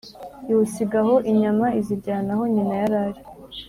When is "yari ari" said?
2.81-3.21